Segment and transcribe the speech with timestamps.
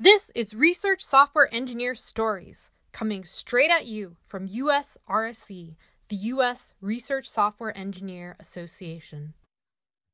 [0.00, 5.76] This is Research Software Engineer Stories, coming straight at you from USRSE,
[6.08, 6.72] the U.S.
[6.80, 9.34] Research Software Engineer Association.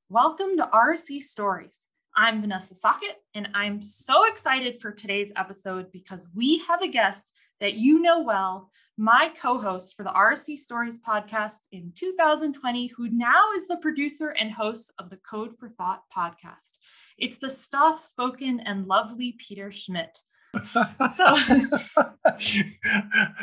[0.09, 1.87] Welcome to RSE Stories.
[2.17, 7.31] I'm Vanessa Sochat, and I'm so excited for today's episode because we have a guest
[7.61, 13.09] that you know well, my co host for the RSE Stories podcast in 2020, who
[13.11, 16.73] now is the producer and host of the Code for Thought podcast.
[17.19, 20.23] It's the soft spoken and lovely Peter Schmidt.
[20.65, 20.83] so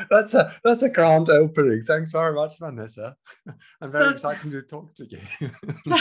[0.09, 1.84] that's a that's a grand opening.
[1.84, 3.16] Thanks very much, Vanessa.
[3.82, 5.20] I'm very so, excited to talk to you.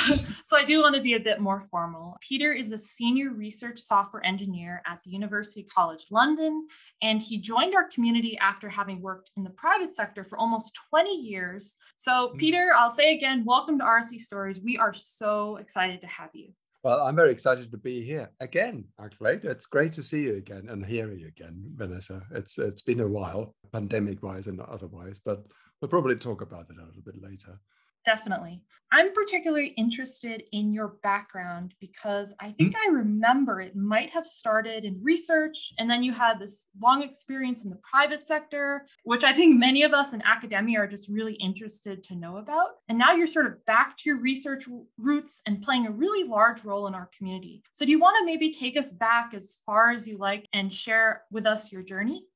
[0.46, 2.16] so I do want to be a bit more formal.
[2.20, 6.66] Peter is a senior research software engineer at the University College London,
[7.02, 11.14] and he joined our community after having worked in the private sector for almost 20
[11.14, 11.76] years.
[11.96, 12.38] So, mm.
[12.38, 14.60] Peter, I'll say again, welcome to RSE Stories.
[14.60, 16.54] We are so excited to have you.
[16.84, 18.84] Well, I'm very excited to be here again.
[19.00, 22.20] Actually, it's great to see you again and hear you again, Vanessa.
[22.32, 25.46] It's it's been a while, pandemic-wise and otherwise, but
[25.80, 27.58] we'll probably talk about it a little bit later.
[28.04, 28.60] Definitely.
[28.94, 32.92] I'm particularly interested in your background because I think mm-hmm.
[32.92, 37.64] I remember it might have started in research and then you had this long experience
[37.64, 41.34] in the private sector, which I think many of us in academia are just really
[41.34, 42.68] interested to know about.
[42.88, 44.64] And now you're sort of back to your research
[44.96, 47.64] roots and playing a really large role in our community.
[47.72, 50.72] So, do you want to maybe take us back as far as you like and
[50.72, 52.26] share with us your journey?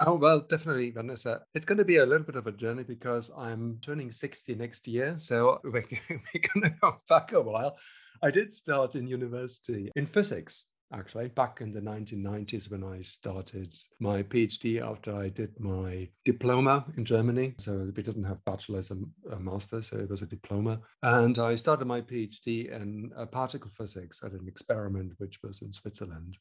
[0.00, 1.42] Oh, well, definitely, Vanessa.
[1.54, 4.88] It's going to be a little bit of a journey because I'm turning 60 next
[4.88, 5.16] year.
[5.16, 7.78] So we're, going to go back a while.
[8.20, 13.72] I did start in university in physics, actually, back in the 1990s when I started
[14.00, 17.54] my PhD after I did my diploma in Germany.
[17.58, 20.80] So we didn't have bachelor's and a master's, so it was a diploma.
[21.04, 25.70] And I started my PhD in uh, particle physics at an experiment which was in
[25.70, 26.36] Switzerland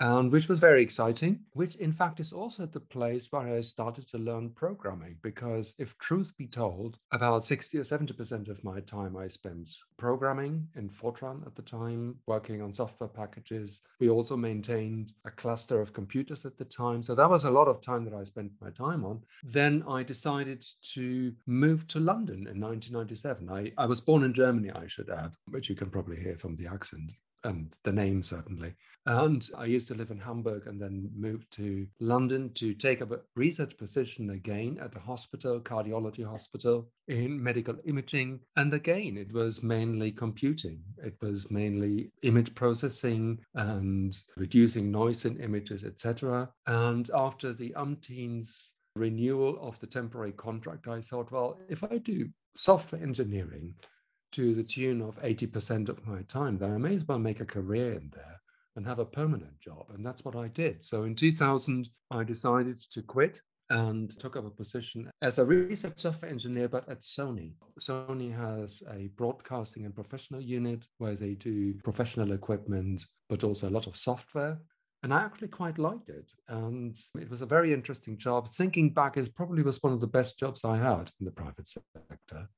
[0.00, 4.06] and which was very exciting, which in fact is also the place where I started
[4.08, 5.18] to learn programming.
[5.22, 10.68] Because if truth be told, about 60 or 70% of my time I spent programming
[10.76, 13.82] in Fortran at the time, working on software packages.
[14.00, 17.02] We also maintained a cluster of computers at the time.
[17.02, 19.22] So that was a lot of time that I spent my time on.
[19.44, 20.64] Then I decided
[20.94, 23.48] to move to London in 1997.
[23.50, 26.56] I, I was born in Germany, I should add, which you can probably hear from
[26.56, 27.12] the accent
[27.46, 28.74] and the name certainly.
[29.06, 33.12] And I used to live in Hamburg and then moved to London to take up
[33.12, 38.40] a research position again at a hospital, cardiology hospital in medical imaging.
[38.56, 40.80] And again, it was mainly computing.
[40.98, 46.50] It was mainly image processing and reducing noise in images, etc.
[46.66, 48.50] And after the umpteenth
[48.96, 53.74] renewal of the temporary contract, I thought, well, if I do software engineering
[54.36, 57.46] to the tune of 80% of my time, then I may as well make a
[57.46, 58.40] career in there
[58.76, 59.86] and have a permanent job.
[59.94, 60.84] And that's what I did.
[60.84, 66.00] So in 2000, I decided to quit and took up a position as a research
[66.00, 67.54] software engineer, but at Sony.
[67.80, 73.70] Sony has a broadcasting and professional unit where they do professional equipment, but also a
[73.70, 74.60] lot of software.
[75.02, 76.30] And I actually quite liked it.
[76.48, 78.52] And it was a very interesting job.
[78.54, 81.66] Thinking back, it probably was one of the best jobs I had in the private
[81.66, 82.48] sector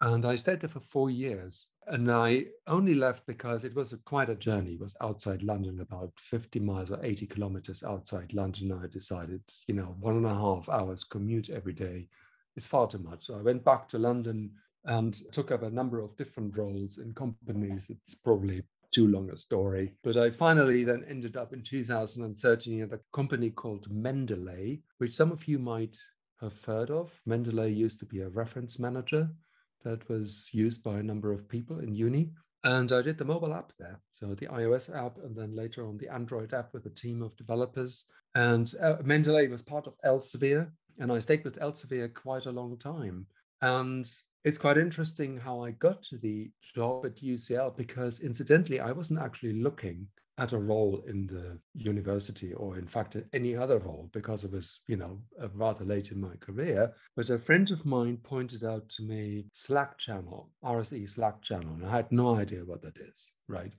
[0.00, 1.70] and I stayed there for four years.
[1.86, 4.72] And I only left because it was a, quite a journey.
[4.72, 8.72] It was outside London, about 50 miles or 80 kilometers outside London.
[8.72, 12.08] I decided, you know, one and a half hours commute every day
[12.56, 13.26] is far too much.
[13.26, 14.50] So I went back to London
[14.84, 17.88] and took up a number of different roles in companies.
[17.88, 19.94] It's probably too long a story.
[20.02, 25.32] But I finally then ended up in 2013 at a company called Mendeley, which some
[25.32, 25.96] of you might
[26.40, 27.18] have heard of.
[27.26, 29.28] Mendeley used to be a reference manager
[29.86, 32.30] that was used by a number of people in uni.
[32.64, 34.00] And I did the mobile app there.
[34.10, 37.36] So the iOS app, and then later on the Android app with a team of
[37.36, 38.06] developers.
[38.34, 40.68] And uh, Mendeley was part of Elsevier.
[40.98, 43.26] And I stayed with Elsevier quite a long time.
[43.62, 44.04] And
[44.44, 49.20] it's quite interesting how I got to the job at UCL because incidentally, I wasn't
[49.20, 50.08] actually looking
[50.38, 54.80] at a role in the university or in fact any other role because it was
[54.86, 55.18] you know
[55.54, 59.96] rather late in my career but a friend of mine pointed out to me slack
[59.98, 63.72] channel rse slack channel and i had no idea what that is right?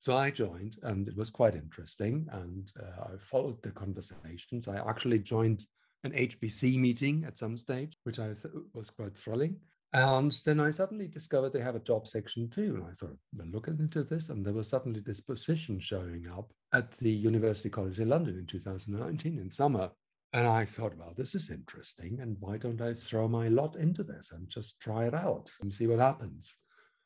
[0.00, 4.68] So i joined and it was quite interesting and uh, i followed the conversations.
[4.68, 5.64] I actually joined
[6.04, 9.56] an hpc meeting at some stage which i th- was quite thrilling
[9.94, 12.74] and then I suddenly discovered they have a job section too.
[12.74, 14.28] And I thought, well, look into this.
[14.28, 18.44] And there was suddenly this position showing up at the University College in London in
[18.44, 19.90] 2019 in summer.
[20.32, 22.18] And I thought, well, this is interesting.
[22.20, 25.72] And why don't I throw my lot into this and just try it out and
[25.72, 26.56] see what happens?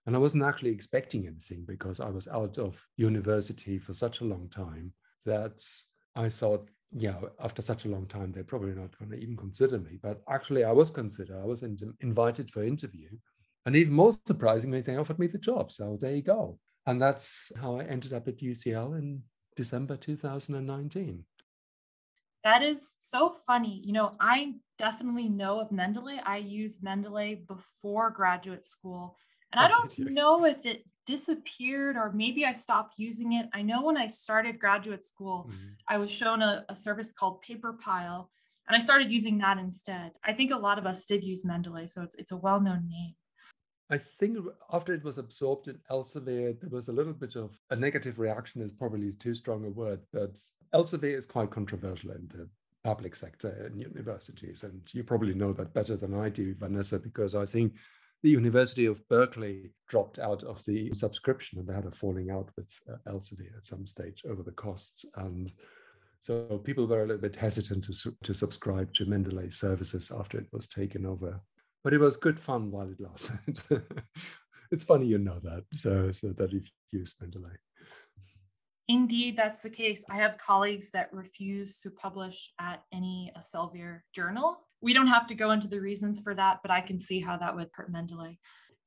[0.06, 4.24] And I wasn't actually expecting anything because I was out of university for such a
[4.24, 4.94] long time
[5.26, 5.62] that
[6.16, 9.78] I thought, yeah, after such a long time, they're probably not going to even consider
[9.78, 9.98] me.
[10.02, 11.38] But actually, I was considered.
[11.40, 13.08] I was in, invited for interview.
[13.66, 15.70] And even more surprisingly, they offered me the job.
[15.70, 16.58] So there you go.
[16.86, 19.22] And that's how I ended up at UCL in
[19.56, 21.24] December 2019.
[22.44, 23.82] That is so funny.
[23.84, 26.18] You know, I definitely know of Mendeley.
[26.24, 29.16] I used Mendeley before graduate school.
[29.52, 33.48] And oh, I don't know if it disappeared or maybe I stopped using it.
[33.54, 35.68] I know when I started graduate school, mm-hmm.
[35.88, 38.26] I was shown a, a, service called PaperPile,
[38.68, 40.10] and I started using that instead.
[40.22, 42.86] I think a lot of us did use Mendeley, so it's, it's a well known
[42.90, 43.14] name.
[43.90, 44.36] I think
[44.70, 48.60] after it was absorbed in Elsevier, there was a little bit of a negative reaction,
[48.60, 50.38] is probably too strong a word, but
[50.74, 52.50] Elsevier is quite controversial in the
[52.84, 54.62] public sector in universities.
[54.62, 57.72] And you probably know that better than I do, Vanessa, because I think
[58.22, 62.50] the University of Berkeley dropped out of the subscription and they had a falling out
[62.56, 65.04] with uh, Elsevier at some stage over the costs.
[65.16, 65.52] And
[66.20, 70.48] so people were a little bit hesitant to, to subscribe to Mendeley services after it
[70.52, 71.40] was taken over.
[71.84, 73.62] But it was good fun while it lasted.
[74.72, 77.56] it's funny you know that, so, so that you've used Mendeley.
[78.88, 80.02] Indeed, that's the case.
[80.10, 84.58] I have colleagues that refuse to publish at any Elsevier journal.
[84.80, 87.36] We don't have to go into the reasons for that, but I can see how
[87.38, 88.38] that would hurt Mendeley.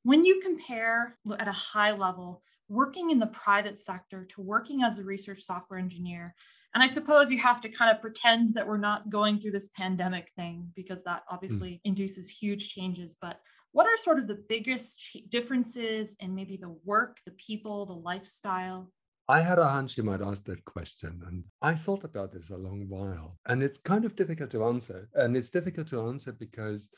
[0.04, 4.98] When you compare at a high level, working in the private sector to working as
[4.98, 6.34] a research software engineer,
[6.74, 9.70] and I suppose you have to kind of pretend that we're not going through this
[9.76, 11.36] pandemic thing because that hmm.
[11.36, 11.80] obviously mm.
[11.84, 13.18] induces huge changes.
[13.22, 13.40] But
[13.74, 18.90] what are sort of the biggest differences in maybe the work, the people, the lifestyle
[19.32, 22.58] I had a hunch you might ask that question, and I thought about this a
[22.58, 23.38] long while.
[23.46, 25.08] And it's kind of difficult to answer.
[25.16, 26.90] And it's difficult to answer because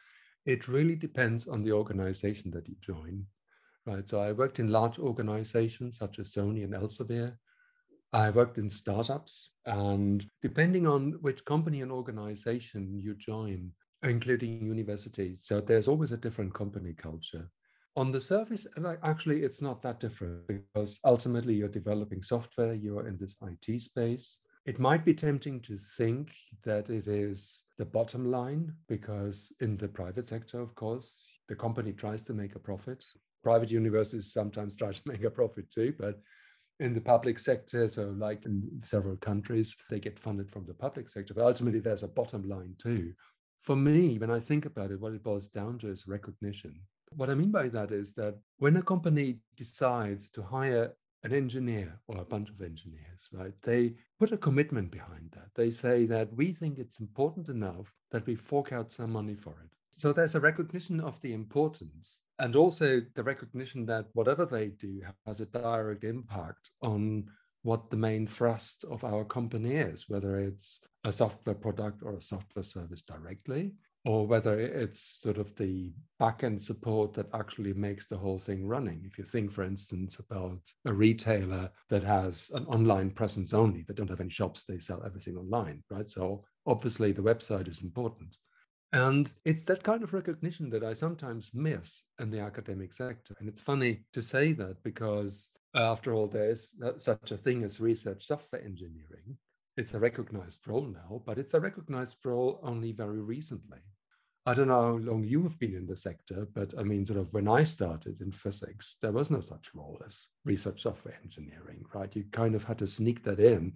[0.48, 3.28] it really depends on the organization that you join.
[3.86, 4.10] Right.
[4.10, 7.38] So I worked in large organizations such as Sony and Elsevier.
[8.14, 13.70] I worked in startups, and depending on which company and organization you join,
[14.02, 17.52] including universities, so there's always a different company culture
[17.96, 18.66] on the surface,
[19.04, 24.40] actually, it's not that different because ultimately you're developing software, you're in this IT space.
[24.66, 26.32] It might be tempting to think
[26.64, 31.92] that it is the bottom line because in the private sector, of course, the company
[31.92, 33.04] tries to make a profit.
[33.44, 36.20] Private universities sometimes try to make a profit too, but
[36.80, 41.10] in the public sector, so like in several countries, they get funded from the public
[41.10, 41.34] sector.
[41.34, 43.14] But ultimately, there's a bottom line too.
[43.62, 46.74] For me, when I think about it, what it boils down to is recognition.
[47.16, 50.94] What I mean by that is that when a company decides to hire
[51.24, 55.50] an engineer or a bunch of engineers, right, they put a commitment behind that.
[55.56, 59.52] They say that we think it's important enough that we fork out some money for
[59.64, 59.70] it.
[59.92, 65.02] So there's a recognition of the importance and also the recognition that whatever they do
[65.26, 67.26] has a direct impact on
[67.62, 72.22] what the main thrust of our company is, whether it's a software product or a
[72.22, 73.72] software service directly,
[74.06, 79.02] or whether it's sort of the backend support that actually makes the whole thing running.
[79.06, 83.94] If you think, for instance, about a retailer that has an online presence only, they
[83.94, 86.10] don't have any shops, they sell everything online, right?
[86.10, 88.36] So obviously the website is important.
[88.92, 93.36] And it's that kind of recognition that I sometimes miss in the academic sector.
[93.40, 97.80] And it's funny to say that because, after all, there is such a thing as
[97.80, 99.38] research software engineering.
[99.78, 103.80] It's a recognized role now, but it's a recognized role only very recently.
[104.46, 107.20] I don't know how long you have been in the sector, but I mean, sort
[107.20, 111.86] of when I started in physics, there was no such role as research software engineering,
[111.94, 112.14] right?
[112.14, 113.74] You kind of had to sneak that in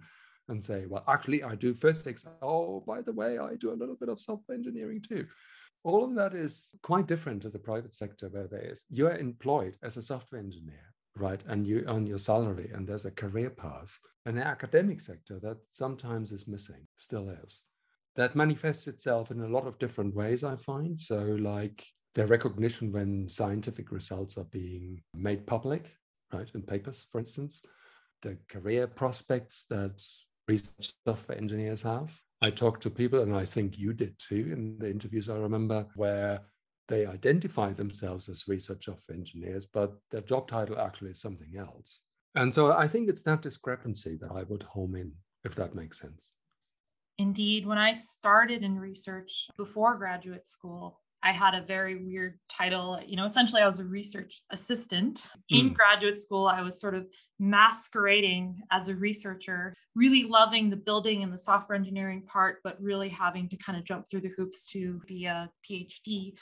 [0.48, 2.26] and say, well, actually, I do physics.
[2.42, 5.26] Oh, by the way, I do a little bit of software engineering too.
[5.84, 9.16] All of that is quite different to the private sector where there is you are
[9.16, 11.42] employed as a software engineer, right?
[11.48, 13.98] And you earn your salary and there's a career path.
[14.26, 17.62] And the academic sector that sometimes is missing, still is
[18.18, 20.98] that manifests itself in a lot of different ways, I find.
[20.98, 25.94] So, like the recognition when scientific results are being made public,
[26.32, 27.62] right, in papers, for instance,
[28.22, 30.02] the career prospects that
[30.48, 32.20] research software engineers have.
[32.42, 35.86] I talked to people, and I think you did too, in the interviews I remember,
[35.94, 36.40] where
[36.88, 42.02] they identify themselves as research software engineers, but their job title actually is something else.
[42.34, 45.12] And so I think it's that discrepancy that I would home in,
[45.44, 46.30] if that makes sense.
[47.18, 53.00] Indeed, when I started in research before graduate school, I had a very weird title.
[53.04, 55.28] You know, essentially, I was a research assistant.
[55.52, 55.58] Mm.
[55.58, 55.72] In hmm.
[55.72, 57.06] graduate school, I was sort of
[57.40, 63.08] masquerading as a researcher, really loving the building and the software engineering part, but really
[63.08, 66.34] having to kind of jump through the hoops to be a PhD.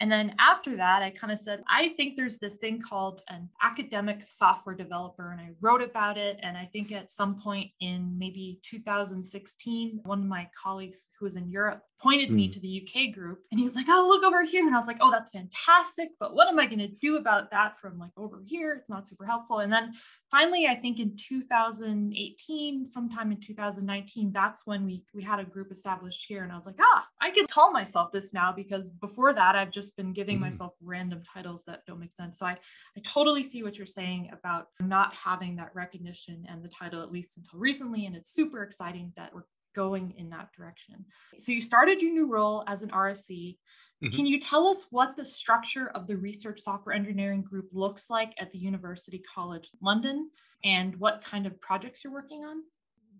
[0.00, 3.48] And then after that, I kind of said, I think there's this thing called an
[3.62, 5.32] academic software developer.
[5.32, 6.38] And I wrote about it.
[6.42, 11.34] And I think at some point in maybe 2016, one of my colleagues who was
[11.34, 12.34] in Europe pointed mm.
[12.34, 12.52] me hmm.
[12.52, 14.64] to the UK group and he was like, Oh, look over here.
[14.66, 16.10] And I was like, Oh, that's fantastic.
[16.20, 18.74] But what am I going to do about that from like over here?
[18.74, 19.58] It's not super helpful.
[19.58, 19.94] And then
[20.30, 25.72] finally, I think in 2018, sometime in 2019, that's when we, we had a group
[25.72, 26.44] established here.
[26.44, 29.72] And I was like, Ah, I can call myself this now because before that, I've
[29.72, 30.42] just been giving mm.
[30.42, 32.38] myself random titles that don't make sense.
[32.38, 32.56] So I,
[32.96, 37.12] I totally see what you're saying about not having that recognition and the title, at
[37.12, 38.06] least until recently.
[38.06, 41.04] And it's super exciting that we're going in that direction.
[41.38, 43.58] So you started your new role as an RSE.
[44.02, 44.16] Mm-hmm.
[44.16, 48.32] Can you tell us what the structure of the research software engineering group looks like
[48.38, 50.30] at the University College London
[50.64, 52.62] and what kind of projects you're working on?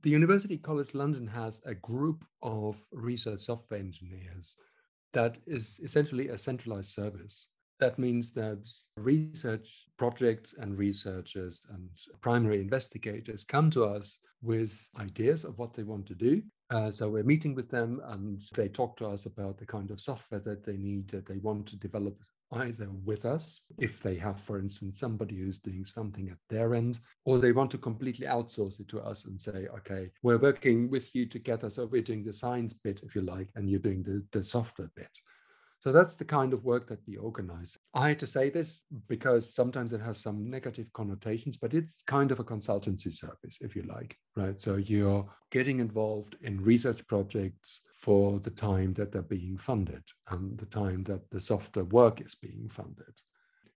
[0.02, 4.60] The University College London has a group of research software engineers
[5.12, 7.50] that is essentially a centralized service.
[7.80, 11.88] That means that research projects and researchers and
[12.20, 16.42] primary investigators come to us with ideas of what they want to do.
[16.70, 20.00] Uh, so we're meeting with them and they talk to us about the kind of
[20.00, 22.22] software that they need, that they want to develop
[22.52, 26.98] either with us, if they have, for instance, somebody who's doing something at their end,
[27.24, 31.14] or they want to completely outsource it to us and say, okay, we're working with
[31.14, 31.70] you together.
[31.70, 34.90] So we're doing the science bit, if you like, and you're doing the, the software
[34.94, 35.10] bit.
[35.80, 37.78] So that's the kind of work that we organize.
[37.94, 42.32] I hate to say this because sometimes it has some negative connotations, but it's kind
[42.32, 44.58] of a consultancy service, if you like, right?
[44.58, 50.58] So you're getting involved in research projects for the time that they're being funded and
[50.58, 53.14] the time that the software work is being funded.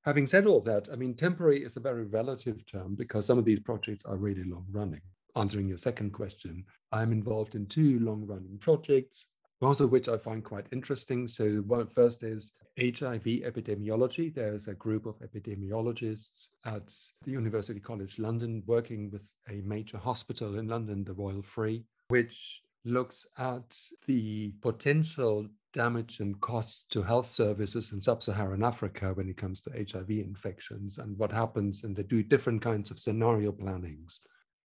[0.04, 3.44] Having said all that, I mean, temporary is a very relative term because some of
[3.44, 5.02] these projects are really long running.
[5.36, 9.28] Answering your second question, I'm involved in two long running projects
[9.62, 11.28] both of which I find quite interesting.
[11.28, 14.34] So, one first is HIV epidemiology.
[14.34, 16.92] There's a group of epidemiologists at
[17.24, 22.62] the University College London working with a major hospital in London, the Royal Free, which
[22.84, 23.78] looks at
[24.08, 29.70] the potential damage and costs to health services in sub-Saharan Africa when it comes to
[29.70, 34.22] HIV infections and what happens and they do different kinds of scenario plannings.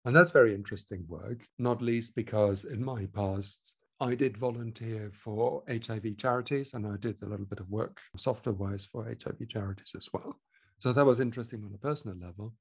[0.04, 5.62] And that's very interesting work, not least because in my past I did volunteer for
[5.68, 9.92] HIV charities and I did a little bit of work software wise for HIV charities
[9.96, 10.38] as well.
[10.78, 12.54] So that was interesting on a personal level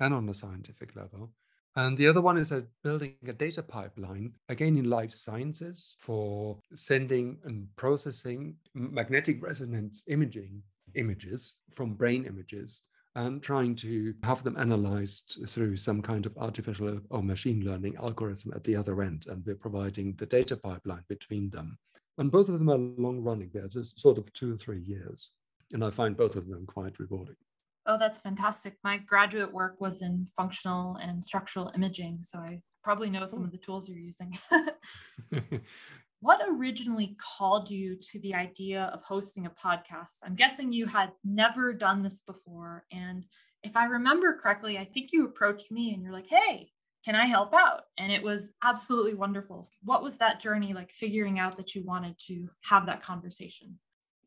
[0.00, 1.32] and on a scientific level.
[1.76, 6.58] And the other one is a building a data pipeline, again in life sciences, for
[6.74, 10.62] sending and processing magnetic resonance imaging
[10.94, 12.84] images from brain images
[13.16, 18.52] and trying to have them analyzed through some kind of artificial or machine learning algorithm
[18.54, 19.24] at the other end.
[19.28, 21.78] And we're providing the data pipeline between them.
[22.18, 25.30] And both of them are long running, they're just sort of two or three years.
[25.72, 27.36] And I find both of them quite rewarding.
[27.86, 28.74] Oh, that's fantastic.
[28.84, 32.18] My graduate work was in functional and structural imaging.
[32.20, 33.44] So I probably know some oh.
[33.46, 34.36] of the tools you're using.
[36.20, 40.16] what originally called you to the idea of hosting a podcast?
[40.22, 42.84] I'm guessing you had never done this before.
[42.90, 43.24] And
[43.62, 46.70] if I remember correctly, I think you approached me and you're like, hey,
[47.04, 47.82] can I help out?
[47.98, 49.68] And it was absolutely wonderful.
[49.84, 53.78] What was that journey like figuring out that you wanted to have that conversation?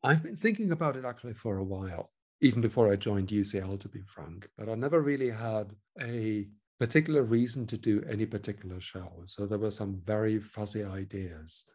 [0.03, 3.89] I've been thinking about it actually for a while, even before I joined UCL, to
[3.89, 6.47] be frank, but I never really had a
[6.79, 9.23] particular reason to do any particular show.
[9.25, 11.69] So there were some very fuzzy ideas.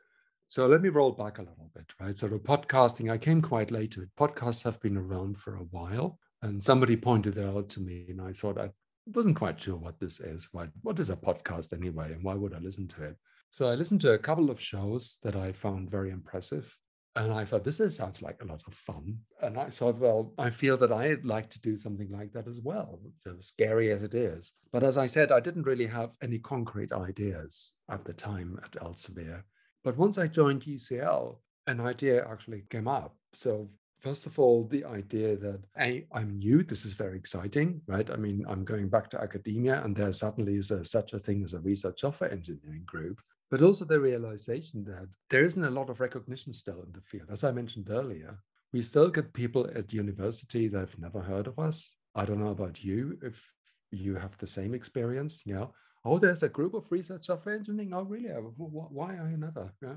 [0.54, 2.16] So let me roll back a little bit, right?
[2.16, 4.10] So the podcasting, I came quite late to it.
[4.16, 8.22] Podcasts have been around for a while, and somebody pointed it out to me, and
[8.22, 8.70] I thought I
[9.04, 10.50] wasn't quite sure what this is.
[10.52, 13.16] What what is a podcast anyway, and why would I listen to it?
[13.50, 16.72] So I listened to a couple of shows that I found very impressive,
[17.16, 19.18] and I thought this is, sounds like a lot of fun.
[19.42, 22.60] And I thought, well, I feel that I'd like to do something like that as
[22.62, 24.52] well, so scary as it is.
[24.70, 28.70] But as I said, I didn't really have any concrete ideas at the time at
[28.80, 29.42] Elsevier.
[29.84, 31.36] But once I joined UCL,
[31.66, 33.14] an idea actually came up.
[33.34, 33.68] So
[34.00, 38.10] first of all, the idea that I, I'm new, this is very exciting, right?
[38.10, 41.44] I mean, I'm going back to academia, and there suddenly is a, such a thing
[41.44, 43.20] as a research software engineering group.
[43.50, 47.28] But also the realization that there isn't a lot of recognition still in the field.
[47.30, 48.38] As I mentioned earlier,
[48.72, 51.94] we still get people at university that have never heard of us.
[52.14, 53.54] I don't know about you if
[53.94, 55.42] you have the same experience.
[55.44, 55.74] You know,
[56.04, 57.92] oh, there's a group of research software engineering.
[57.94, 58.30] Oh, really?
[58.30, 59.72] Uh, why are you never?
[59.82, 59.96] Yeah.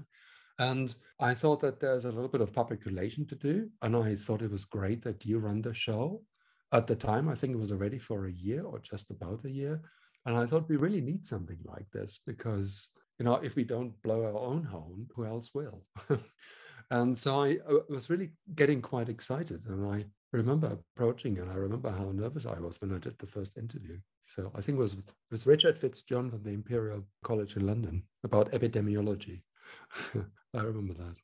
[0.60, 3.70] And I thought that there's a little bit of public relation to do.
[3.82, 6.24] And I thought it was great that you run the show.
[6.74, 9.52] At the time, I think it was already for a year or just about a
[9.52, 9.82] year.
[10.26, 12.90] And I thought we really need something like this because,
[13.20, 15.84] you know, if we don't blow our own horn, who else will?
[16.90, 19.66] And so I, I was really getting quite excited.
[19.68, 23.28] And I remember approaching and I remember how nervous I was when I did the
[23.28, 23.98] first interview.
[24.24, 24.98] So I think it was
[25.32, 29.42] with Richard Fitzjohn from the Imperial College in London about epidemiology.
[30.16, 31.16] I remember that.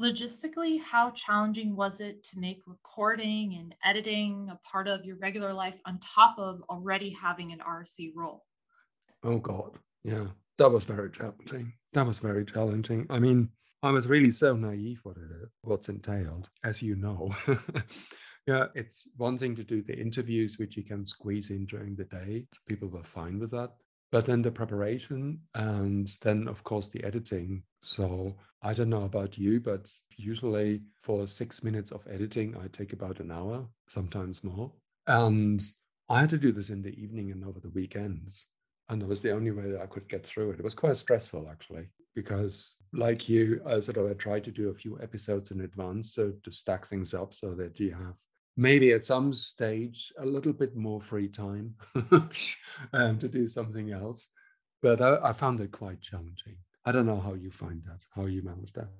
[0.00, 5.52] Logistically, how challenging was it to make recording and editing a part of your regular
[5.52, 8.44] life on top of already having an RSE role?
[9.22, 9.78] Oh, God.
[10.02, 11.74] Yeah, that was very challenging.
[11.92, 13.06] That was very challenging.
[13.10, 13.50] I mean,
[13.82, 17.34] I was really so naive what it is, what's entailed, as you know.
[18.46, 22.04] yeah, it's one thing to do the interviews, which you can squeeze in during the
[22.04, 22.46] day.
[22.68, 23.70] People were fine with that.
[24.12, 27.62] But then the preparation and then, of course, the editing.
[27.80, 32.92] So I don't know about you, but usually for six minutes of editing, I take
[32.92, 34.70] about an hour, sometimes more.
[35.06, 35.60] And
[36.08, 38.46] I had to do this in the evening and over the weekends.
[38.92, 40.58] And it was the only way that I could get through it.
[40.58, 44.68] It was quite stressful, actually, because like you, I sort of I tried to do
[44.68, 48.14] a few episodes in advance so to stack things up so that you have
[48.54, 51.74] maybe at some stage a little bit more free time
[52.92, 54.28] um, to do something else.
[54.82, 56.56] But I, I, found it quite challenging.
[56.84, 58.90] I don't know how you find that, how you manage that.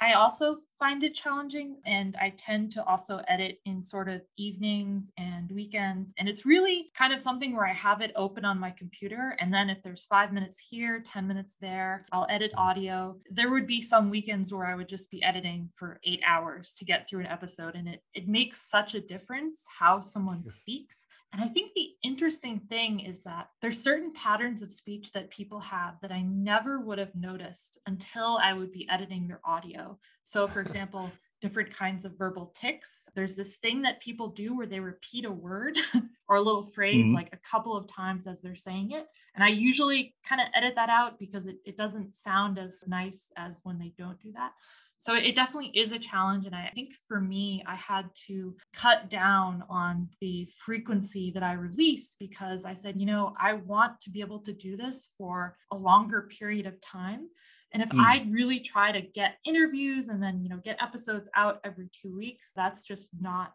[0.00, 5.12] I also find it challenging and I tend to also edit in sort of evenings
[5.18, 6.10] and weekends.
[6.18, 9.36] And it's really kind of something where I have it open on my computer.
[9.40, 13.18] And then if there's five minutes here, 10 minutes there, I'll edit audio.
[13.30, 16.86] There would be some weekends where I would just be editing for eight hours to
[16.86, 17.74] get through an episode.
[17.74, 21.06] And it, it makes such a difference how someone speaks.
[21.32, 25.60] And I think the interesting thing is that there's certain patterns of speech that people
[25.60, 29.98] have that I never would have noticed until I would be editing their audio.
[30.24, 31.10] So, for example,
[31.40, 33.04] different kinds of verbal tics.
[33.14, 35.78] There's this thing that people do where they repeat a word
[36.28, 37.14] or a little phrase mm-hmm.
[37.14, 39.06] like a couple of times as they're saying it.
[39.34, 43.28] And I usually kind of edit that out because it, it doesn't sound as nice
[43.36, 44.52] as when they don't do that.
[45.00, 46.44] So it definitely is a challenge.
[46.44, 51.54] And I think for me, I had to cut down on the frequency that I
[51.54, 55.56] released because I said, you know, I want to be able to do this for
[55.72, 57.28] a longer period of time.
[57.72, 57.98] And if mm.
[57.98, 62.14] I'd really try to get interviews and then, you know, get episodes out every two
[62.14, 63.54] weeks, that's just not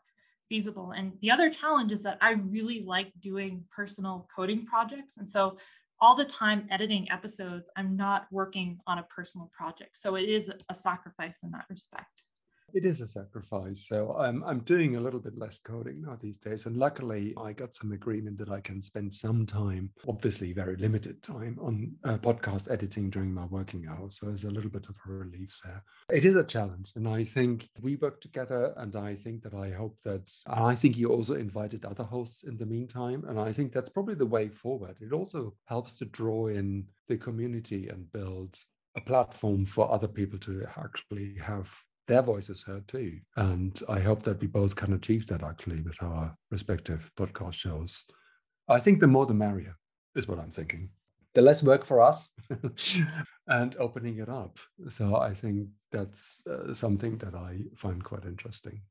[0.49, 0.93] feasible.
[0.97, 5.17] And the other challenge is that I really like doing personal coding projects.
[5.17, 5.57] And so
[6.05, 9.97] all the time editing episodes, I'm not working on a personal project.
[9.97, 12.14] So it is a sacrifice in that respect
[12.75, 13.87] it is a sacrifice.
[13.87, 17.53] So I'm I'm doing a little bit less coding now these days, and luckily I
[17.53, 22.17] got some agreement that I can spend some time, obviously very limited time, on uh,
[22.17, 24.19] podcast editing during my working hours.
[24.19, 25.83] So there's a little bit of a relief there.
[26.11, 29.71] It is a challenge, and I think we work together, and I think that I
[29.71, 33.71] hope that I think you also invited other hosts in the meantime, and I think
[33.71, 34.97] that's probably the way forward.
[34.99, 38.57] It also helps to draw in the community and build
[38.97, 41.69] a platform for other people to actually have
[42.07, 43.19] their voices heard too.
[43.35, 48.05] And I hope that we both can achieve that actually with our respective podcast shows.
[48.67, 49.75] I think the more the merrier
[50.15, 50.89] is what I'm thinking.
[51.33, 52.29] The less work for us
[53.47, 54.57] and opening it up.
[54.87, 58.81] So I think that's uh, something that I find quite interesting.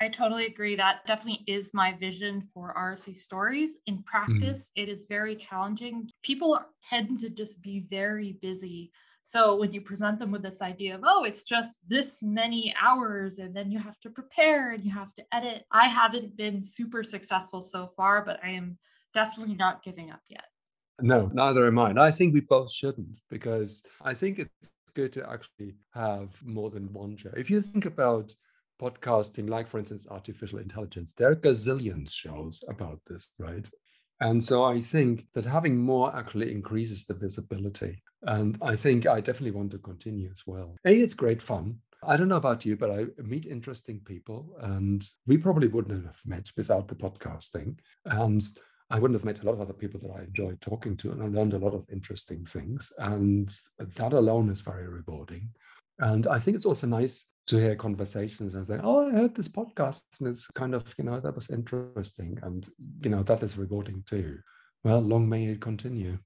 [0.00, 0.76] I totally agree.
[0.76, 3.78] That definitely is my vision for RSE stories.
[3.86, 4.04] In mm.
[4.04, 4.82] practice, mm.
[4.82, 6.10] it is very challenging.
[6.22, 8.90] People tend to just be very busy
[9.26, 13.40] so when you present them with this idea of, oh, it's just this many hours
[13.40, 17.02] and then you have to prepare and you have to edit, I haven't been super
[17.02, 18.78] successful so far, but I am
[19.12, 20.44] definitely not giving up yet.
[21.00, 21.92] No, neither am I.
[22.00, 26.92] I think we both shouldn't because I think it's good to actually have more than
[26.92, 27.32] one show.
[27.36, 28.32] If you think about
[28.80, 33.68] podcasting, like for instance, artificial intelligence, there are gazillions shows about this, right?
[34.20, 38.02] And so I think that having more actually increases the visibility.
[38.22, 40.76] And I think I definitely want to continue as well.
[40.84, 41.78] A, it's great fun.
[42.02, 46.20] I don't know about you, but I meet interesting people, and we probably wouldn't have
[46.26, 47.78] met without the podcasting.
[48.04, 48.42] And
[48.90, 51.22] I wouldn't have met a lot of other people that I enjoyed talking to, and
[51.22, 52.92] I learned a lot of interesting things.
[52.98, 55.50] And that alone is very rewarding.
[55.98, 59.48] And I think it's also nice to hear conversations and say, "Oh, I heard this
[59.48, 62.68] podcast, and it's kind of you know that was interesting, and
[63.00, 64.38] you know that is rewarding too."
[64.84, 66.18] Well, long may it continue.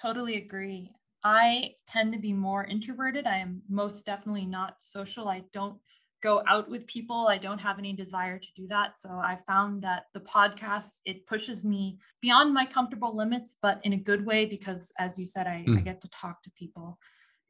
[0.00, 0.92] Totally agree.
[1.24, 3.26] I tend to be more introverted.
[3.26, 5.28] I am most definitely not social.
[5.28, 5.78] I don't
[6.22, 7.26] go out with people.
[7.28, 9.00] I don't have any desire to do that.
[9.00, 13.92] So I found that the podcast it pushes me beyond my comfortable limits, but in
[13.92, 15.78] a good way because, as you said, I, mm.
[15.78, 16.98] I get to talk to people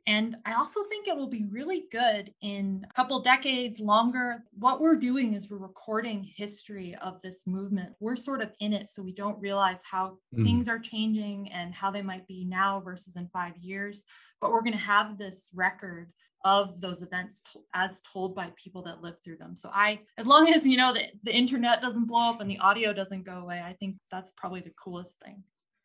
[0.07, 4.43] And I also think it will be really good in a couple decades longer.
[4.59, 7.93] What we're doing is we're recording history of this movement.
[8.01, 10.45] We're sort of in it, so we don't realize how mm.
[10.45, 14.05] things are changing and how they might be now versus in five years.
[14.41, 16.11] But we're going to have this record
[16.45, 19.55] of those events to, as told by people that live through them.
[19.55, 22.59] So I, as long as you know that the internet doesn't blow up and the
[22.59, 25.45] audio doesn't go away, I think that's probably the coolest thing.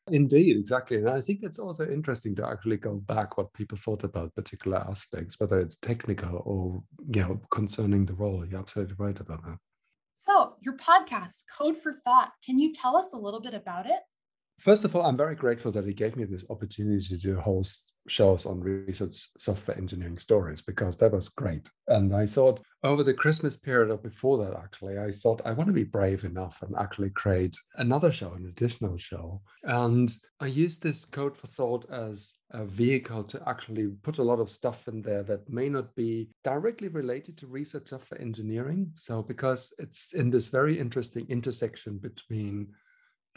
[0.10, 0.98] Indeed, exactly.
[0.98, 4.78] And I think it's also interesting to actually go back what people thought about particular
[4.78, 8.46] aspects, whether it's technical or you know concerning the role.
[8.46, 9.58] You're absolutely right about that.
[10.13, 14.00] So your podcast, Code for Thought, can you tell us a little bit about it?
[14.60, 17.93] First of all, I'm very grateful that he gave me this opportunity to do host
[18.08, 21.70] shows on research software engineering stories because that was great.
[21.88, 25.67] And I thought over the Christmas period or before that, actually, I thought I want
[25.67, 29.41] to be brave enough and actually create another show, an additional show.
[29.63, 34.39] And I used this code for thought as a vehicle to actually put a lot
[34.39, 38.91] of stuff in there that may not be directly related to research software engineering.
[38.96, 42.70] So, because it's in this very interesting intersection between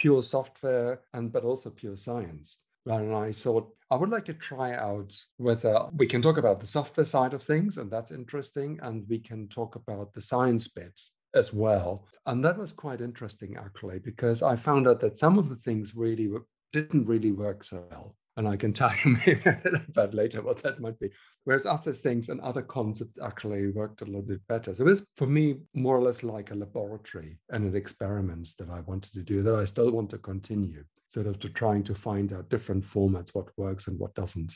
[0.00, 2.56] pure software and but also pure science.
[2.86, 6.66] And I thought I would like to try out whether we can talk about the
[6.66, 10.98] software side of things, and that's interesting, and we can talk about the science bit
[11.34, 12.06] as well.
[12.24, 15.94] And that was quite interesting actually, because I found out that some of the things
[15.94, 16.30] really
[16.72, 18.16] didn't really work so well.
[18.36, 21.10] And I can tell you maybe a about later what that might be.
[21.44, 24.74] Whereas other things and other concepts actually worked a little bit better.
[24.74, 28.70] So it was for me more or less like a laboratory and an experiment that
[28.70, 31.94] I wanted to do that I still want to continue sort of to trying to
[31.94, 34.52] find out different formats, what works and what doesn't.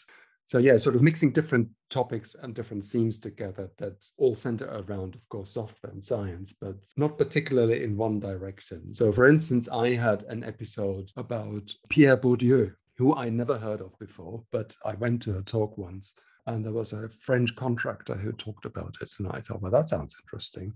[0.46, 5.14] So yeah, sort of mixing different topics and different themes together that all center around,
[5.14, 8.92] of course, software and science, but not particularly in one direction.
[8.92, 13.98] So for instance, I had an episode about Pierre Bourdieu, who I never heard of
[13.98, 16.14] before, but I went to a talk once
[16.46, 19.10] and there was a French contractor who talked about it.
[19.18, 20.72] And I thought, well, that sounds interesting,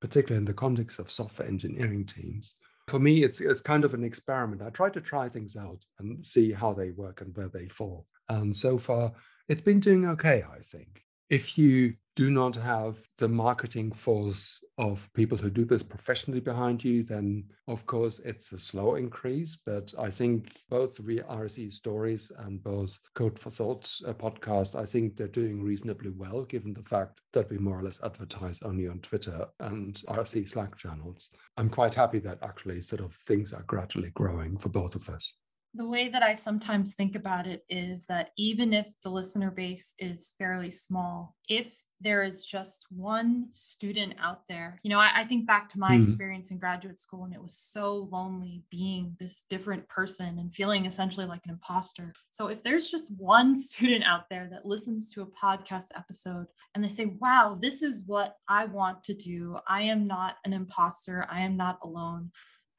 [0.00, 2.56] particularly in the context of software engineering teams
[2.88, 4.62] for me, it's it's kind of an experiment.
[4.62, 8.06] I try to try things out and see how they work and where they fall.
[8.28, 9.12] And so far,
[9.48, 11.02] it's been doing okay, I think.
[11.30, 16.84] If you do not have the marketing force of people who do this professionally behind
[16.84, 19.56] you, then of course it's a slow increase.
[19.56, 25.16] But I think both RSE stories and both Code for Thoughts uh, podcast, I think
[25.16, 28.98] they're doing reasonably well, given the fact that we more or less advertise only on
[28.98, 31.30] Twitter and RSE Slack channels.
[31.56, 35.34] I'm quite happy that actually sort of things are gradually growing for both of us
[35.74, 39.94] the way that I sometimes think about it is that even if the listener base
[39.98, 44.80] is fairly small, if there is just one student out there.
[44.82, 46.02] You know, I, I think back to my mm-hmm.
[46.02, 50.86] experience in graduate school, and it was so lonely being this different person and feeling
[50.86, 52.12] essentially like an imposter.
[52.30, 56.82] So, if there's just one student out there that listens to a podcast episode and
[56.82, 61.26] they say, wow, this is what I want to do, I am not an imposter,
[61.30, 62.30] I am not alone.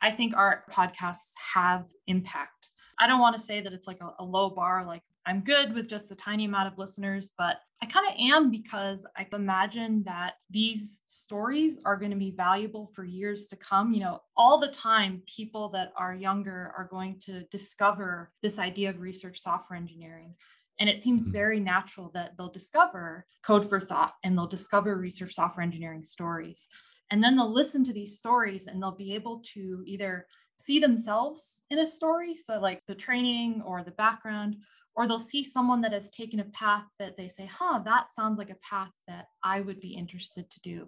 [0.01, 2.69] I think our podcasts have impact.
[2.99, 5.73] I don't want to say that it's like a, a low bar, like I'm good
[5.73, 10.03] with just a tiny amount of listeners, but I kind of am because I imagine
[10.03, 13.93] that these stories are going to be valuable for years to come.
[13.93, 18.89] You know, all the time, people that are younger are going to discover this idea
[18.89, 20.35] of research software engineering.
[20.79, 21.33] And it seems mm-hmm.
[21.33, 26.67] very natural that they'll discover code for thought and they'll discover research software engineering stories.
[27.11, 30.25] And then they'll listen to these stories and they'll be able to either
[30.63, 34.55] see themselves in a story, so like the training or the background,
[34.95, 38.37] or they'll see someone that has taken a path that they say, huh, that sounds
[38.37, 40.87] like a path that I would be interested to do.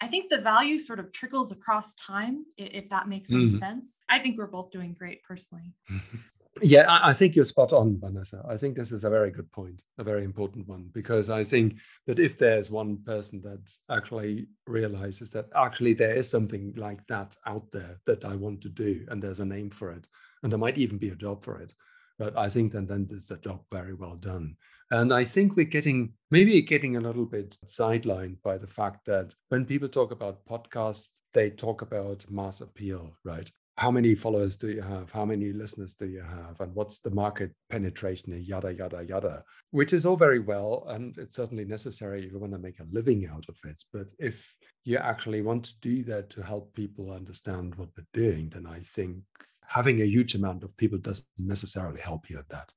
[0.00, 3.58] I think the value sort of trickles across time, if that makes any mm.
[3.58, 3.94] sense.
[4.08, 5.72] I think we're both doing great personally.
[6.62, 8.44] yeah, I think you're spot on, Vanessa.
[8.48, 11.78] I think this is a very good point, a very important one, because I think
[12.06, 17.36] that if there's one person that actually realizes that actually there is something like that
[17.46, 20.06] out there that I want to do, and there's a name for it,
[20.42, 21.74] and there might even be a job for it,
[22.18, 24.56] but I think then then it's a job very well done.
[24.90, 29.34] And I think we're getting maybe getting a little bit sidelined by the fact that
[29.48, 33.50] when people talk about podcasts, they talk about mass appeal, right?
[33.76, 35.12] How many followers do you have?
[35.12, 36.60] How many listeners do you have?
[36.60, 38.32] And what's the market penetration?
[38.42, 40.86] Yada, yada, yada, which is all very well.
[40.88, 43.82] And it's certainly necessary if you want to make a living out of it.
[43.92, 48.48] But if you actually want to do that to help people understand what they're doing,
[48.48, 49.18] then I think
[49.66, 52.70] having a huge amount of people doesn't necessarily help you at that.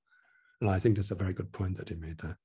[0.59, 2.37] And I think that's a very good point that you made there.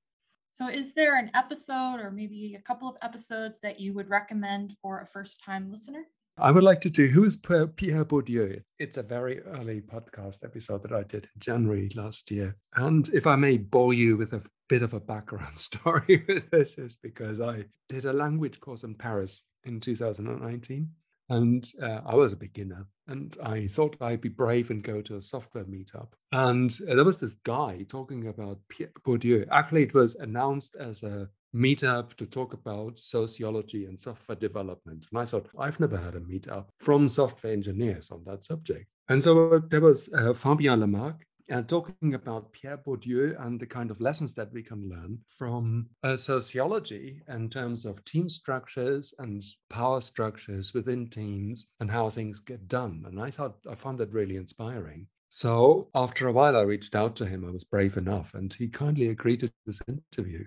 [0.53, 4.75] So, is there an episode or maybe a couple of episodes that you would recommend
[4.81, 6.05] for a first time listener?
[6.37, 8.61] I would like to do Who's Pierre Bourdieu?
[8.81, 12.57] It's a very early podcast episode that I did in January last year.
[12.75, 16.77] And if I may bore you with a bit of a background story with this,
[16.77, 20.91] is because I did a language course in Paris in 2019.
[21.31, 25.17] And uh, I was a beginner and I thought I'd be brave and go to
[25.17, 26.09] a software meetup.
[26.33, 29.47] And uh, there was this guy talking about Pierre Bourdieu.
[29.53, 35.07] Actually, it was announced as a meetup to talk about sociology and software development.
[35.11, 38.87] And I thought, I've never had a meetup from software engineers on that subject.
[39.09, 43.91] And so there was uh, Fabien Lamarck uh, talking about Pierre Bourdieu and the kind
[43.91, 49.43] of lessons that we can learn from uh, sociology in terms of team structures and
[49.69, 53.05] power structures within teams and how things get done.
[53.07, 55.07] And I thought I found that really inspiring.
[55.29, 57.45] So after a while, I reached out to him.
[57.45, 60.45] I was brave enough, and he kindly agreed to this interview.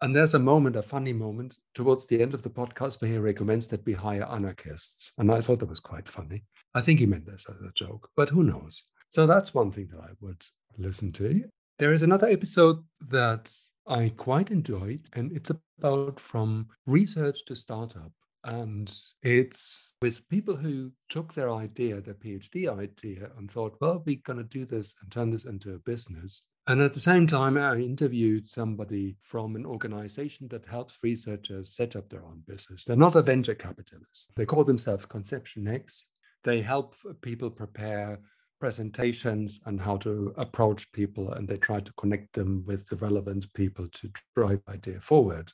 [0.00, 3.18] And there's a moment, a funny moment, towards the end of the podcast where he
[3.18, 5.12] recommends that we hire anarchists.
[5.18, 6.44] And I thought that was quite funny.
[6.74, 8.84] I think he meant this as a joke, but who knows?
[9.08, 10.44] So that's one thing that I would
[10.76, 11.42] listen to.
[11.78, 13.50] There is another episode that
[13.88, 18.12] I quite enjoyed, and it's about from research to startup.
[18.44, 24.20] And it's with people who took their idea, their PhD idea, and thought, well, we're
[24.24, 26.46] going to do this and turn this into a business.
[26.68, 31.96] And at the same time, I interviewed somebody from an organization that helps researchers set
[31.96, 32.84] up their own business.
[32.84, 34.36] They're not a venture capitalist.
[34.36, 36.08] They call themselves Conception X.
[36.44, 38.18] They help people prepare
[38.60, 43.50] presentations and how to approach people, and they try to connect them with the relevant
[43.54, 45.50] people to drive idea forward.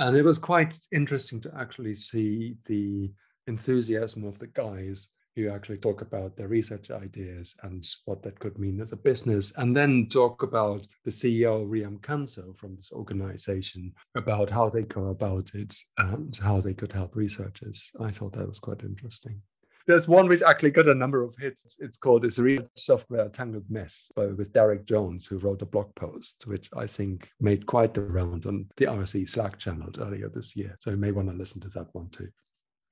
[0.00, 3.12] And it was quite interesting to actually see the
[3.46, 5.10] enthusiasm of the guys
[5.42, 9.52] who actually talk about their research ideas and what that could mean as a business,
[9.56, 15.06] and then talk about the CEO, Riam Kanso, from this organization, about how they go
[15.06, 17.90] about it and how they could help researchers.
[18.00, 19.40] I thought that was quite interesting.
[19.86, 21.76] There's one which actually got a number of hits.
[21.80, 25.92] It's called "Is Real Software Tangled Mess" by, with Derek Jones, who wrote a blog
[25.96, 30.54] post, which I think made quite the round on the RSE Slack channel earlier this
[30.54, 30.76] year.
[30.80, 32.28] So you may want to listen to that one too.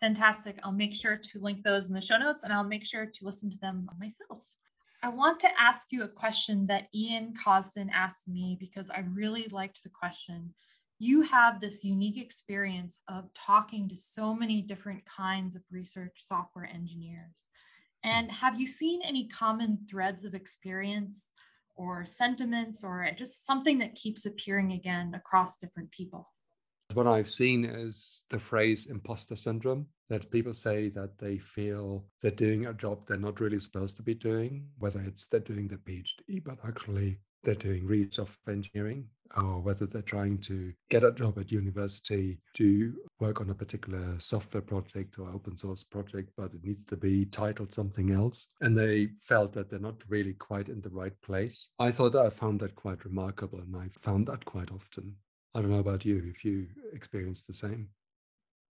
[0.01, 0.59] Fantastic.
[0.63, 3.25] I'll make sure to link those in the show notes and I'll make sure to
[3.25, 4.45] listen to them myself.
[5.03, 9.47] I want to ask you a question that Ian Cosden asked me because I really
[9.51, 10.53] liked the question.
[10.99, 16.67] You have this unique experience of talking to so many different kinds of research software
[16.67, 17.47] engineers.
[18.03, 21.29] And have you seen any common threads of experience
[21.77, 26.29] or sentiments or just something that keeps appearing again across different people?
[26.99, 32.33] What I've seen is the phrase imposter syndrome that people say that they feel they're
[32.33, 35.77] doing a job they're not really supposed to be doing, whether it's they're doing the
[35.77, 39.07] PhD, but actually they're doing research engineering,
[39.37, 44.17] or whether they're trying to get a job at university to work on a particular
[44.19, 48.49] software project or open source project, but it needs to be titled something else.
[48.61, 51.71] And they felt that they're not really quite in the right place.
[51.79, 55.15] I thought I found that quite remarkable, and I found that quite often.
[55.55, 57.89] I don't know about you if you experienced the same.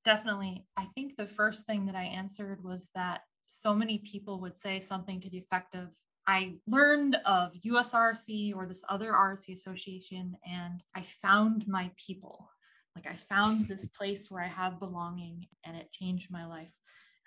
[0.04, 0.66] Definitely.
[0.76, 4.80] I think the first thing that I answered was that so many people would say
[4.80, 5.88] something to the effect of,
[6.26, 12.50] I learned of USRSE or this other RSE association and I found my people.
[12.94, 16.72] Like I found this place where I have belonging and it changed my life.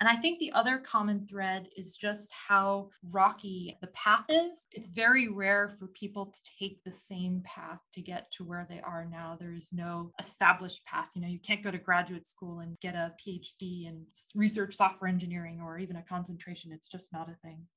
[0.01, 4.65] And I think the other common thread is just how rocky the path is.
[4.71, 8.81] It's very rare for people to take the same path to get to where they
[8.81, 9.37] are now.
[9.39, 11.11] There is no established path.
[11.13, 15.07] You know, you can't go to graduate school and get a PhD in research software
[15.07, 16.71] engineering or even a concentration.
[16.71, 17.67] It's just not a thing.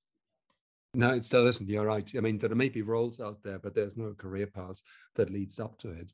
[0.95, 1.69] No, it still isn't.
[1.69, 2.11] You're right.
[2.17, 4.81] I mean, there may be roles out there, but there's no career path
[5.17, 6.11] that leads up to it.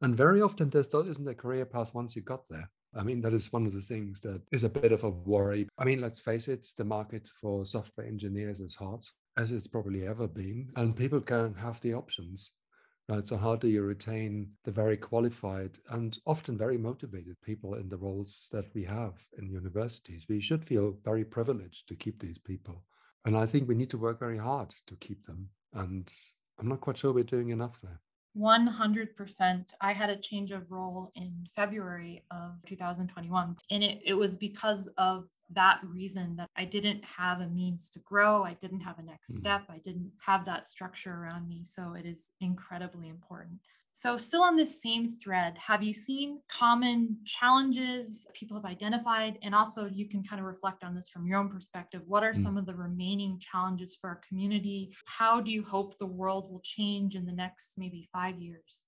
[0.00, 2.70] And very often there still isn't a career path once you got there.
[2.94, 5.68] I mean, that is one of the things that is a bit of a worry.
[5.78, 9.04] I mean, let's face it, the market for software engineers is hot,
[9.36, 12.54] as it's probably ever been, and people can have the options.
[13.08, 13.26] Right?
[13.26, 17.96] So, how do you retain the very qualified and often very motivated people in the
[17.96, 20.26] roles that we have in universities?
[20.28, 22.84] We should feel very privileged to keep these people.
[23.24, 25.48] And I think we need to work very hard to keep them.
[25.74, 26.08] And
[26.58, 28.00] I'm not quite sure we're doing enough there.
[28.36, 29.64] 100%.
[29.80, 33.56] I had a change of role in February of 2021.
[33.70, 37.98] And it, it was because of that reason that I didn't have a means to
[38.00, 38.44] grow.
[38.44, 39.38] I didn't have a next hmm.
[39.38, 39.62] step.
[39.68, 41.64] I didn't have that structure around me.
[41.64, 43.58] So it is incredibly important.
[43.92, 49.38] So, still on this same thread, have you seen common challenges people have identified?
[49.42, 52.02] And also, you can kind of reflect on this from your own perspective.
[52.06, 52.36] What are mm.
[52.36, 54.94] some of the remaining challenges for our community?
[55.06, 58.84] How do you hope the world will change in the next maybe five years?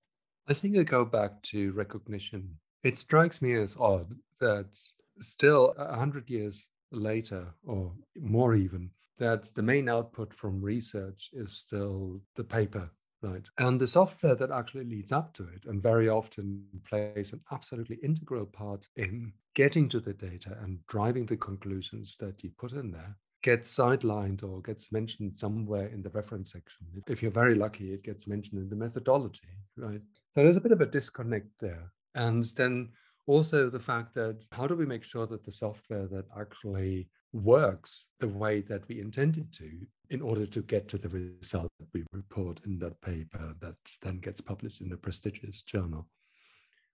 [0.47, 2.57] I think I go back to recognition.
[2.83, 4.77] It strikes me as odd that
[5.19, 12.21] still, 100 years later, or more even, that the main output from research is still
[12.35, 12.89] the paper
[13.23, 13.49] Right.
[13.57, 17.95] And the software that actually leads up to it and very often plays an absolutely
[18.03, 22.91] integral part in getting to the data and driving the conclusions that you put in
[22.91, 26.85] there gets sidelined or gets mentioned somewhere in the reference section.
[27.07, 29.41] If you're very lucky, it gets mentioned in the methodology,
[29.77, 30.01] right?
[30.31, 31.91] So there's a bit of a disconnect there.
[32.15, 32.89] And then
[33.25, 38.07] also the fact that how do we make sure that the software that actually works
[38.19, 39.69] the way that we intended to
[40.09, 44.19] in order to get to the result that we report in that paper that then
[44.19, 46.07] gets published in a prestigious journal.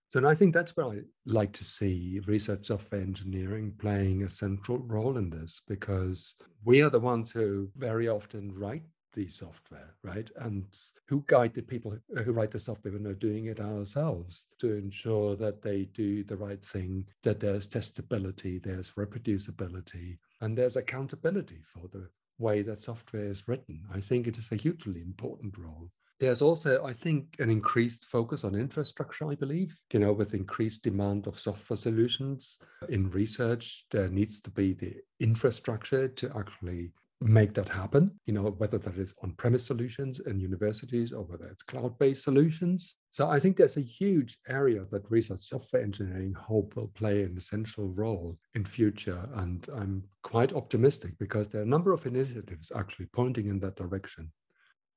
[0.08, 4.80] So I think that's where I like to see research software engineering playing a central
[4.80, 10.30] role in this because we are the ones who very often write the software, right?
[10.38, 10.66] And
[11.08, 15.36] who guide the people who write the software when we're doing it ourselves to ensure
[15.38, 21.88] that they do the right thing, that there's testability, there's reproducibility, and there's accountability for
[21.92, 23.82] the way that software is written.
[23.94, 25.92] I think it is a hugely important role.
[26.20, 29.78] There's also, I think, an increased focus on infrastructure, I believe.
[29.94, 32.58] You know, with increased demand of software solutions
[32.90, 38.44] in research, there needs to be the infrastructure to actually make that happen, you know,
[38.44, 42.96] whether that is on premise solutions in universities or whether it's cloud based solutions.
[43.10, 47.36] So I think there's a huge area that research software engineering hope will play an
[47.36, 49.28] essential role in future.
[49.36, 53.76] And I'm quite optimistic because there are a number of initiatives actually pointing in that
[53.76, 54.32] direction.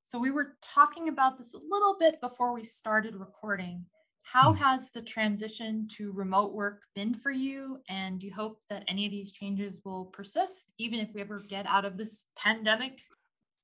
[0.04, 3.84] So we were talking about this a little bit before we started recording.
[4.22, 4.58] How hmm.
[4.58, 7.78] has the transition to remote work been for you?
[7.88, 11.40] And do you hope that any of these changes will persist, even if we ever
[11.40, 13.00] get out of this pandemic?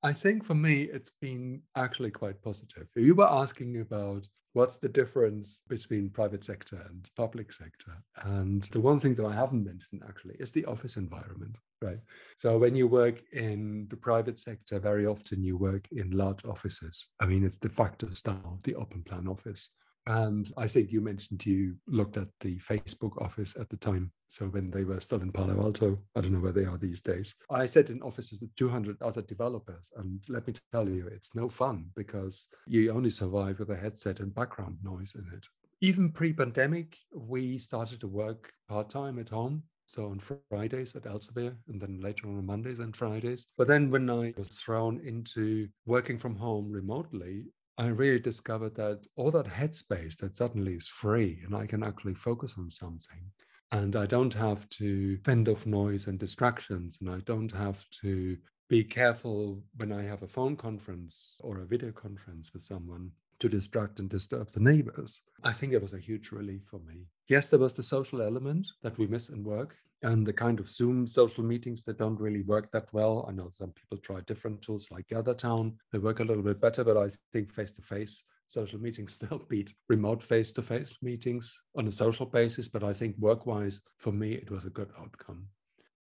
[0.02, 2.88] I think for me, it's been actually quite positive.
[2.94, 7.92] You were asking about what's the difference between private sector and public sector.
[8.22, 11.98] And the one thing that I haven't mentioned actually is the office environment, right?
[12.36, 17.10] So when you work in the private sector, very often you work in large offices.
[17.20, 19.70] I mean, it's de facto style, the open plan office.
[20.08, 24.10] And I think you mentioned you looked at the Facebook office at the time.
[24.30, 27.02] So when they were still in Palo Alto, I don't know where they are these
[27.02, 27.34] days.
[27.50, 29.90] I sat in offices with 200 other developers.
[29.96, 34.20] And let me tell you, it's no fun because you only survive with a headset
[34.20, 35.46] and background noise in it.
[35.82, 39.62] Even pre pandemic, we started to work part time at home.
[39.88, 43.46] So on Fridays at Elsevier, and then later on Mondays and Fridays.
[43.56, 47.44] But then when I was thrown into working from home remotely,
[47.78, 52.14] I really discovered that all that headspace that suddenly is free and I can actually
[52.14, 53.30] focus on something.
[53.70, 56.98] And I don't have to fend off noise and distractions.
[57.00, 58.36] And I don't have to
[58.68, 63.48] be careful when I have a phone conference or a video conference with someone to
[63.48, 65.22] distract and disturb the neighbors.
[65.44, 67.06] I think it was a huge relief for me.
[67.28, 70.68] Yes, there was the social element that we miss in work and the kind of
[70.68, 73.26] Zoom social meetings that don't really work that well.
[73.28, 75.74] I know some people try different tools like GatherTown.
[75.92, 79.42] They work a little bit better, but I think face to face social meetings still
[79.50, 82.68] beat remote face to face meetings on a social basis.
[82.68, 85.48] But I think work wise, for me, it was a good outcome.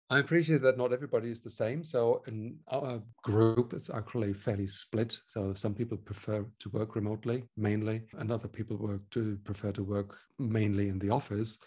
[0.09, 1.83] I appreciate that not everybody is the same.
[1.83, 5.17] So in our group, it's actually fairly split.
[5.27, 9.83] So some people prefer to work remotely mainly, and other people work to prefer to
[9.83, 11.57] work mainly in the office.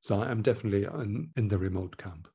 [0.00, 2.26] So I'm definitely in, in the remote camp.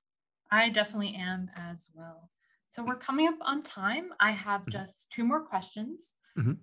[0.50, 2.32] I definitely am as well.
[2.70, 4.10] So we're coming up on time.
[4.20, 4.72] I have mm-hmm.
[4.72, 6.14] just two more questions.
[6.38, 6.54] Mm-hmm.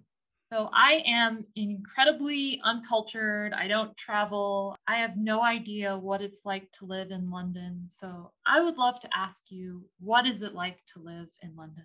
[0.52, 3.52] So I am incredibly uncultured.
[3.52, 4.76] I don't travel.
[4.86, 7.86] I have no idea what it's like to live in London.
[7.88, 11.84] So I would love to ask you, what is it like to live in London?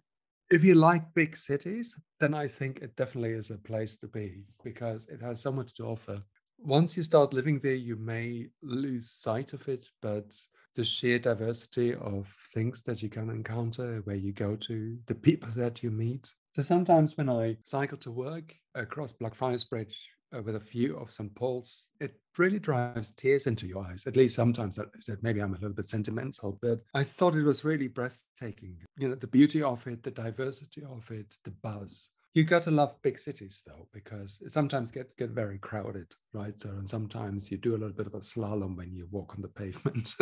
[0.52, 4.44] If you like big cities, then I think it definitely is a place to be
[4.64, 6.22] because it has so much to offer
[6.64, 10.38] once you start living there, you may lose sight of it, but
[10.76, 15.50] the sheer diversity of things that you can encounter, where you go to, the people
[15.56, 16.32] that you meet.
[16.54, 21.10] So sometimes when I cycle to work across Blackfriars Bridge uh, with a view of
[21.10, 21.34] St.
[21.34, 24.06] Paul's, it really drives tears into your eyes.
[24.06, 27.44] At least sometimes that, that maybe I'm a little bit sentimental, but I thought it
[27.44, 28.76] was really breathtaking.
[28.98, 32.12] You know, the beauty of it, the diversity of it, the buzz.
[32.34, 36.58] You got to love big cities though, because it sometimes get get very crowded, right?
[36.58, 39.42] So and sometimes you do a little bit of a slalom when you walk on
[39.42, 40.16] the pavement,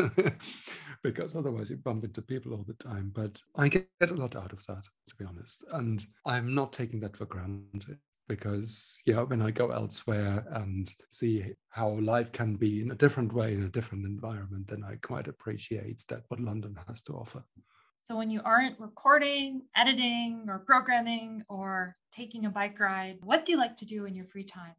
[1.04, 3.12] because otherwise you bump into people all the time.
[3.14, 7.00] But I get a lot out of that, to be honest, and I'm not taking
[7.02, 12.82] that for granted because yeah, when I go elsewhere and see how life can be
[12.82, 16.78] in a different way in a different environment, then I quite appreciate that what London
[16.88, 17.44] has to offer.
[18.10, 23.52] So when you aren't recording, editing, or programming, or taking a bike ride, what do
[23.52, 24.74] you like to do in your free time?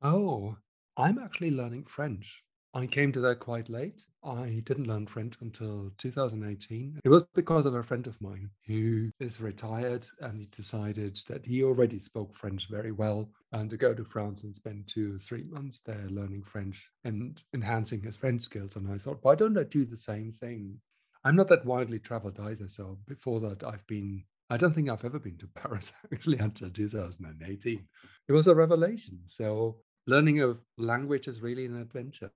[0.00, 0.58] Oh,
[0.96, 2.44] I'm actually learning French.
[2.72, 4.06] I came to that quite late.
[4.22, 7.00] I didn't learn French until 2018.
[7.04, 11.44] It was because of a friend of mine who is retired and he decided that
[11.44, 15.18] he already spoke French very well and to go to France and spend two or
[15.18, 18.76] three months there learning French and enhancing his French skills.
[18.76, 20.80] And I thought, why don't I do the same thing?
[21.26, 22.68] I'm not that widely traveled either.
[22.68, 26.70] So before that, I've been I don't think I've ever been to Paris actually until
[26.70, 27.84] 2018.
[28.28, 29.18] It was a revelation.
[29.26, 32.30] So learning a language is really an adventure.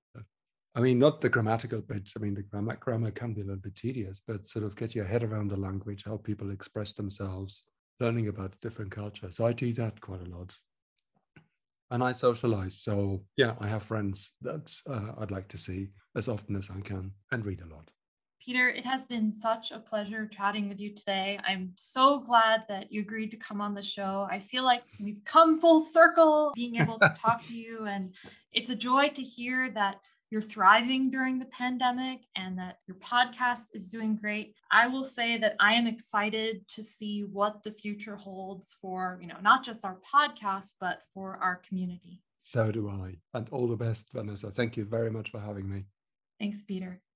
[0.75, 2.15] I mean, not the grammatical bits.
[2.17, 4.95] I mean, the grammar, grammar can be a little bit tedious, but sort of get
[4.95, 7.65] your head around the language, how people express themselves,
[8.01, 9.37] learning about different cultures.
[9.37, 10.53] So I do that quite a lot.
[11.93, 12.83] And I socialize.
[12.83, 16.81] So yeah, I have friends that uh, I'd like to see as often as I
[16.81, 17.89] can and read a lot.
[18.45, 21.39] Peter, it has been such a pleasure chatting with you today.
[21.47, 24.27] I'm so glad that you agreed to come on the show.
[24.31, 28.15] I feel like we've come full circle being able to talk to you, and
[28.53, 33.65] it's a joy to hear that you're thriving during the pandemic and that your podcast
[33.75, 34.55] is doing great.
[34.71, 39.27] I will say that I am excited to see what the future holds for, you
[39.27, 42.23] know, not just our podcast, but for our community.
[42.41, 43.17] So do I.
[43.35, 44.51] And all the best, Vanessa.
[44.51, 45.85] Thank you very much for having me.
[46.39, 47.03] Thanks, Peter.